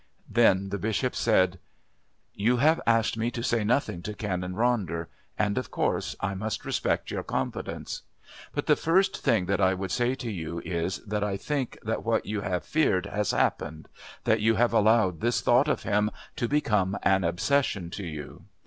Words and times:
Then 0.31 0.69
the 0.69 0.79
Bishop 0.79 1.15
said: 1.15 1.59
"You 2.33 2.57
have 2.57 2.81
asked 2.87 3.17
me 3.19 3.29
to 3.29 3.43
say 3.43 3.63
nothing 3.63 4.01
to 4.01 4.15
Canon 4.15 4.55
Ronder, 4.55 5.05
and 5.37 5.59
of 5.59 5.69
course 5.69 6.15
I 6.19 6.33
must 6.33 6.65
respect 6.65 7.11
your 7.11 7.21
confidence. 7.21 8.01
But 8.51 8.65
the 8.65 8.75
first 8.75 9.19
thing 9.21 9.45
that 9.45 9.61
I 9.61 9.75
would 9.75 9.91
say 9.91 10.15
to 10.15 10.31
you 10.31 10.59
is 10.65 11.05
that 11.05 11.23
I 11.23 11.37
think 11.37 11.77
that 11.83 12.03
what 12.03 12.25
you 12.25 12.41
feared 12.61 13.05
has 13.05 13.29
happened 13.29 13.87
that 14.23 14.41
you 14.41 14.55
have 14.55 14.73
allowed 14.73 15.21
this 15.21 15.39
thought 15.41 15.67
of 15.67 15.83
him 15.83 16.09
to 16.35 16.47
become 16.47 16.97
an 17.03 17.23
obsession 17.23 17.91
to 17.91 18.03
you. 18.03 18.45